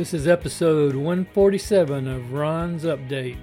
[0.00, 3.36] This is episode 147 of Ron's Update.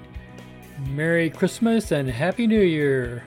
[0.89, 3.23] Merry Christmas and Happy New Year!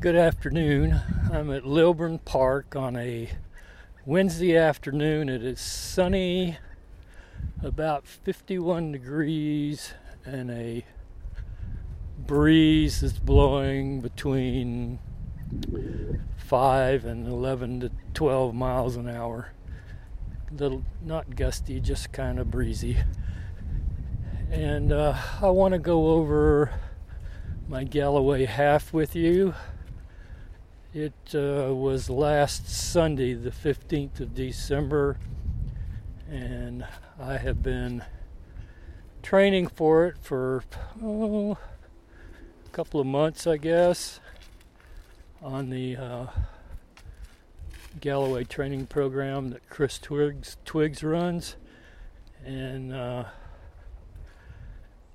[0.00, 1.00] Good afternoon.
[1.32, 3.30] I'm at Lilburn Park on a
[4.06, 5.28] Wednesday afternoon.
[5.28, 6.56] It is sunny,
[7.64, 10.84] about 51 degrees, and a
[12.16, 15.00] breeze is blowing between
[16.36, 19.50] 5 and 11 to 12 miles an hour.
[20.52, 22.98] Little, not gusty, just kind of breezy.
[24.48, 26.70] And uh, I want to go over
[27.66, 29.54] my Galloway half with you.
[30.98, 35.16] It uh, was last Sunday, the 15th of December,
[36.28, 36.84] and
[37.20, 38.02] I have been
[39.22, 40.64] training for it for
[41.00, 44.18] oh, a couple of months, I guess,
[45.40, 46.26] on the uh,
[48.00, 51.54] Galloway training program that Chris Twiggs, Twiggs runs.
[52.44, 53.26] And uh,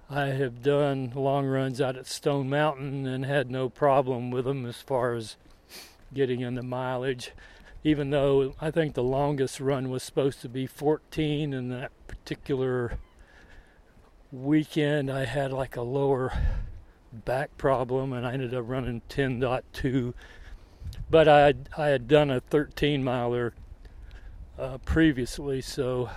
[0.09, 4.65] I have done long runs out at Stone Mountain and had no problem with them
[4.65, 5.35] as far as
[6.13, 7.31] getting in the mileage,
[7.83, 12.97] even though I think the longest run was supposed to be 14, and that particular
[14.31, 16.31] weekend I had like a lower
[17.11, 20.13] back problem, and I ended up running 10.2.
[21.09, 23.53] But I had, I had done a 13 miler
[24.57, 26.09] uh, previously, so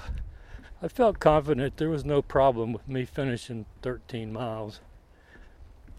[0.82, 4.80] I felt confident there was no problem with me finishing 13 miles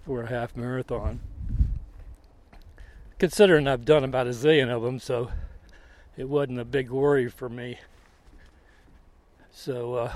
[0.06, 1.20] for a half marathon
[3.20, 5.32] considering I've done about a zillion of them, so
[6.16, 7.80] it wasn't a big worry for me.
[9.52, 10.14] So uh,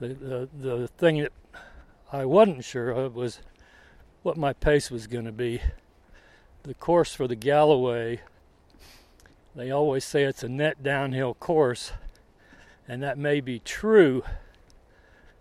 [0.00, 1.32] the, the the thing that
[2.12, 3.40] I wasn't sure of was
[4.22, 5.60] what my pace was going to be.
[6.62, 8.20] The course for the Galloway,
[9.54, 11.92] they always say it's a net downhill course,
[12.88, 14.24] and that may be true,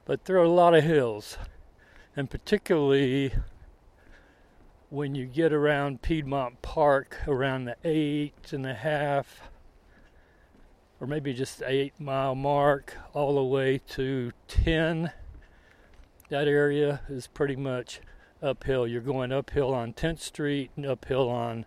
[0.05, 1.37] but there are a lot of hills,
[2.15, 3.33] and particularly
[4.89, 9.49] when you get around Piedmont Park around the eight and a half
[10.99, 15.11] or maybe just eight mile mark all the way to 10
[16.29, 17.99] that area is pretty much
[18.41, 18.87] uphill.
[18.87, 21.65] You're going uphill on 10th street and uphill on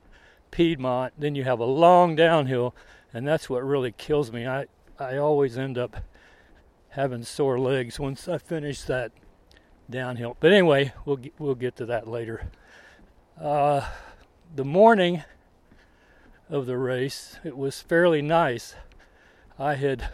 [0.51, 2.75] piedmont then you have a long downhill
[3.13, 4.47] and that's what really kills me.
[4.47, 4.67] I
[4.99, 5.97] i always end up
[6.91, 9.13] having sore legs once i finish that
[9.91, 10.37] downhill.
[10.39, 12.49] But anyway we'll we'll get to that later
[13.41, 13.87] uh,
[14.55, 15.23] the morning
[16.49, 18.75] of the race, it was fairly nice.
[19.59, 20.09] I had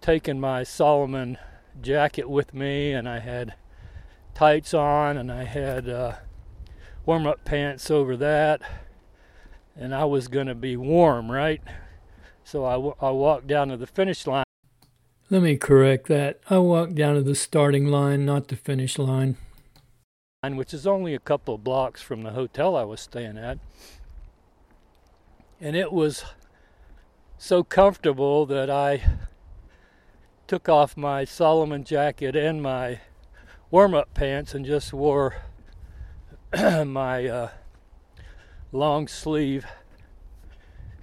[0.00, 1.38] taken my Salomon
[1.80, 3.54] jacket with me, and I had
[4.34, 6.12] tights on, and I had uh,
[7.06, 8.62] warm up pants over that,
[9.76, 11.62] and I was going to be warm, right?
[12.44, 14.44] So I, w- I walked down to the finish line.
[15.30, 16.40] Let me correct that.
[16.50, 19.36] I walked down to the starting line, not the finish line
[20.42, 23.60] which is only a couple of blocks from the hotel I was staying at.
[25.60, 26.24] And it was
[27.38, 29.04] so comfortable that I
[30.48, 32.98] took off my Salomon jacket and my
[33.70, 35.36] warm up pants and just wore
[36.84, 37.50] my uh,
[38.72, 39.64] long sleeve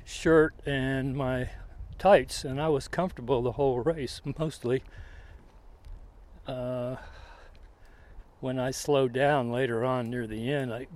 [0.03, 1.49] shirt and my
[1.97, 4.83] tights, and I was comfortable the whole race mostly.
[6.45, 6.97] Uh,
[8.39, 10.87] when I slowed down later on near the end, I,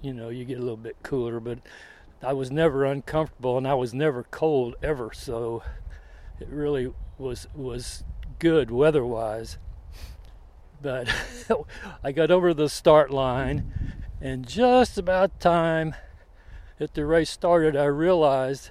[0.00, 1.58] you know, you get a little bit cooler, but
[2.22, 5.12] I was never uncomfortable and I was never cold ever.
[5.12, 5.62] So
[6.40, 8.04] it really was was
[8.38, 9.58] good weather-wise.
[10.80, 11.12] But
[12.04, 13.72] I got over the start line,
[14.20, 15.94] and just about time
[16.78, 18.70] that the race started, I realized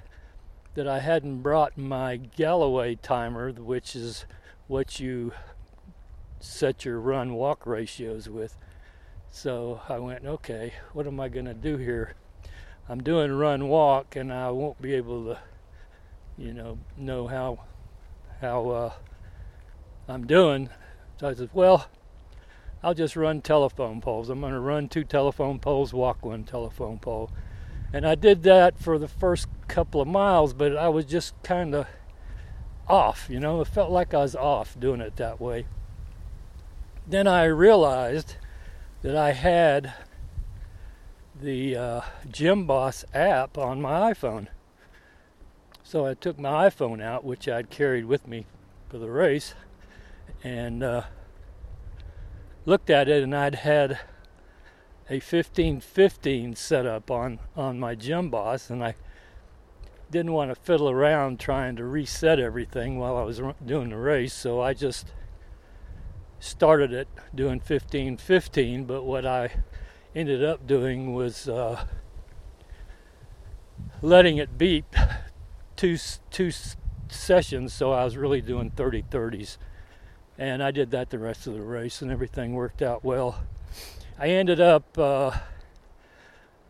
[0.76, 4.26] that I hadn't brought my Galloway timer, which is
[4.68, 5.34] what you
[6.40, 8.58] set your run walk ratios with.
[9.32, 12.16] So I went, okay, what am I going to do here?
[12.90, 15.40] I'm doing run walk and I won't be able to,
[16.38, 17.60] you know, know how
[18.42, 18.94] how uh,
[20.08, 20.70] I'm doing.
[21.20, 21.88] So I said, well,
[22.84, 24.30] I'll just run telephone poles.
[24.30, 27.32] I'm going to run two telephone poles, walk one telephone pole.
[27.92, 31.74] And I did that for the first couple of miles, but I was just kind
[31.74, 31.88] of
[32.88, 33.62] off, you know.
[33.62, 35.66] It felt like I was off doing it that way.
[37.10, 38.36] Then I realized
[39.02, 39.94] that I had
[41.40, 44.48] the uh, Gymboss app on my iPhone.
[45.84, 48.46] So I took my iPhone out, which I'd carried with me
[48.90, 49.54] for the race,
[50.44, 51.04] and uh,
[52.66, 53.92] looked at it, and I'd had
[55.10, 58.96] a 1515 set up on, on my Gymboss, and I
[60.12, 64.34] didn't want to fiddle around trying to reset everything while I was doing the race,
[64.34, 65.14] so I just
[66.40, 69.50] started it doing 15 15 but what i
[70.16, 71.86] ended up doing was uh,
[74.02, 74.86] letting it beat
[75.76, 75.98] two
[76.32, 76.52] two
[77.10, 79.58] sessions so i was really doing 30 30s
[80.38, 83.44] and i did that the rest of the race and everything worked out well.
[84.20, 85.32] I ended up uh,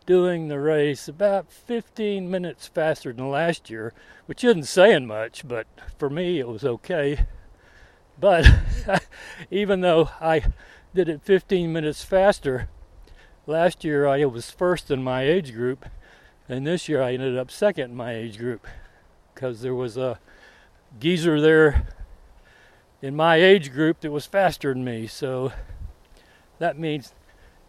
[0.06, 3.94] doing the race about 15 minutes faster than last year
[4.25, 5.68] which isn't saying much but
[5.98, 7.25] for me it was okay
[8.19, 8.50] but
[9.52, 10.44] even though I
[10.94, 12.69] did it 15 minutes faster,
[13.46, 15.86] last year I was first in my age group,
[16.50, 18.68] and this year I ended up second in my age group
[19.34, 20.19] because there was a
[21.00, 21.88] geezer there
[23.02, 25.08] in my age group that was faster than me.
[25.08, 25.52] So
[26.60, 27.14] that means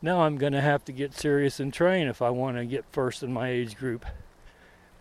[0.01, 2.85] now I'm going to have to get serious and train if I want to get
[2.91, 4.07] first in my age group,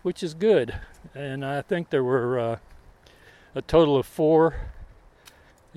[0.02, 0.74] which is good.
[1.14, 2.56] And I think there were uh,
[3.54, 4.72] a total of four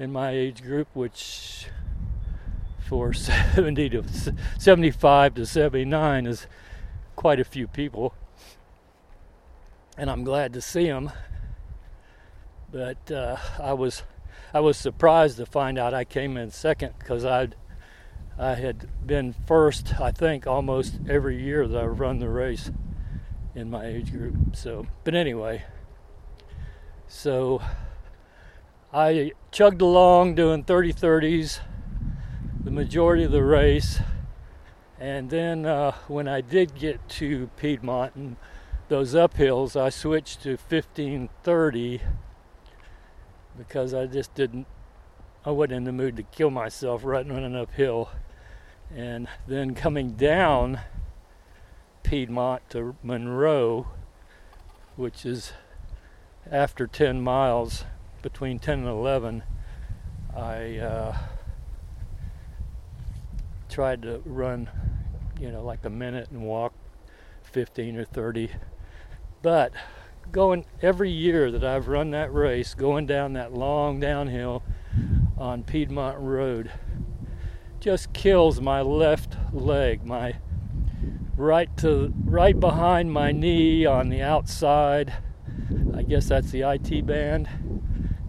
[0.02, 1.68] in my age group, which
[2.80, 3.14] for
[3.54, 4.04] 70 to
[4.58, 6.48] 75 to 79 is
[7.16, 8.16] quite a few people.
[9.96, 11.12] And I'm glad to see them.
[12.72, 14.02] But uh, I was
[14.54, 17.56] I was surprised to find out I came in second because I'd
[18.40, 22.72] I had been first, I think, almost every year that I've run the race
[23.54, 24.56] in my age group.
[24.56, 25.66] So, but anyway,
[27.08, 27.62] so
[28.94, 31.62] I chugged along doing 30 30s
[32.62, 34.02] the majority of the race.
[35.00, 38.36] And then uh, when I did get to Piedmont and
[38.90, 42.02] those uphills, I switched to 1530
[43.58, 44.68] because I just didn't,
[45.46, 48.10] I wasn't in the mood to kill myself running on an uphill.
[48.94, 50.82] And then coming down
[52.04, 53.88] Piedmont to Monroe,
[54.98, 55.54] which is
[56.52, 57.86] after 10 miles,
[58.22, 59.44] between 10 and 11,
[60.36, 61.18] I uh,
[63.70, 64.70] tried to run,
[65.40, 66.74] you know, like a minute and walk
[67.44, 68.52] 15 or 30.
[69.42, 69.74] But
[70.32, 74.64] going every year that I've run that race, going down that long downhill
[75.38, 76.72] on Piedmont Road,
[77.80, 80.36] just kills my left leg, my
[81.36, 85.14] right to right behind my knee on the outside.
[85.96, 87.50] I guess that's the IT band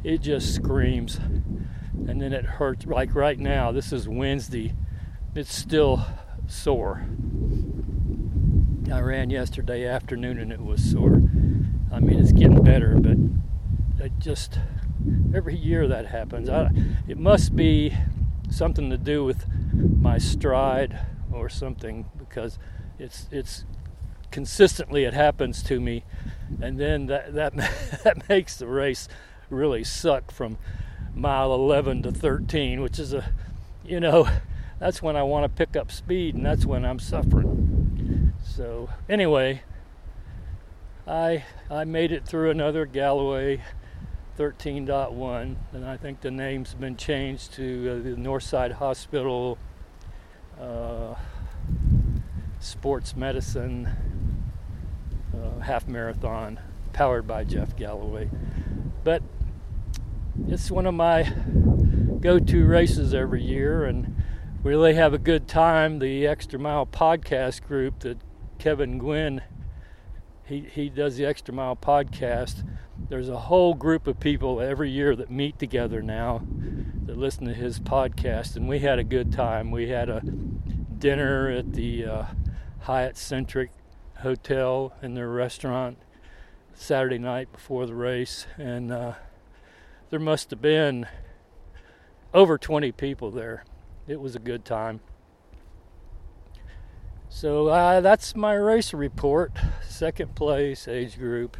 [0.04, 1.16] it just screams.
[1.16, 2.86] And then it hurts.
[2.86, 4.74] Like right now, this is Wednesday,
[5.34, 6.04] it's still
[6.46, 7.06] sore.
[8.92, 11.22] I ran yesterday afternoon and it was sore.
[11.92, 13.16] I mean, it's getting better, but
[14.04, 14.58] it just
[15.34, 16.48] every year that happens.
[16.48, 16.70] I,
[17.06, 17.96] it must be
[18.50, 20.98] something to do with my stride
[21.32, 22.58] or something because
[22.98, 23.64] it's it's
[24.30, 26.04] consistently it happens to me,
[26.60, 27.54] and then that that
[28.04, 29.08] that makes the race
[29.50, 30.58] really suck from
[31.14, 33.32] mile 11 to 13, which is a,
[33.84, 34.28] you know,
[34.78, 38.32] that's when I want to pick up speed and that's when I'm suffering.
[38.44, 39.62] So, anyway,
[41.06, 43.62] I I made it through another Galloway
[44.38, 49.58] 13.1 and I think the name's been changed to uh, the Northside Hospital
[50.60, 51.14] uh,
[52.60, 53.88] Sports Medicine
[55.34, 56.60] uh, Half Marathon
[56.92, 58.30] powered by Jeff Galloway.
[59.04, 59.22] But
[60.48, 61.32] it's one of my
[62.20, 64.22] go-to races every year, and
[64.62, 65.98] we really have a good time.
[65.98, 68.18] The Extra Mile podcast group that
[68.58, 69.42] Kevin Gwynn
[70.44, 72.66] he he does the Extra Mile podcast.
[73.08, 76.42] There's a whole group of people every year that meet together now
[77.06, 79.70] that listen to his podcast, and we had a good time.
[79.70, 82.24] We had a dinner at the uh,
[82.80, 83.70] Hyatt Centric
[84.18, 85.98] Hotel in their restaurant
[86.74, 89.14] Saturday night before the race, and uh,
[90.10, 91.06] there must have been
[92.34, 93.64] over 20 people there.
[94.06, 95.00] It was a good time.
[97.28, 99.52] So uh, that's my race report.
[99.88, 101.56] Second place, age group,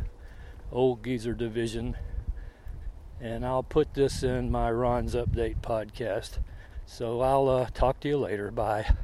[0.70, 1.96] old geezer division.
[3.20, 6.38] And I'll put this in my Ron's Update podcast.
[6.84, 8.50] So I'll uh, talk to you later.
[8.50, 8.94] Bye.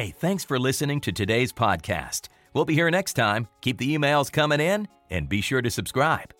[0.00, 2.28] Hey, thanks for listening to today's podcast.
[2.54, 3.48] We'll be here next time.
[3.60, 6.32] Keep the emails coming in and be sure to subscribe.